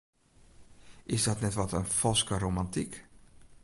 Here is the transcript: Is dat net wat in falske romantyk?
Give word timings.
Is 1.03 1.23
dat 1.23 1.41
net 1.41 1.53
wat 1.53 1.73
in 1.81 1.85
falske 1.99 2.37
romantyk? 2.45 3.03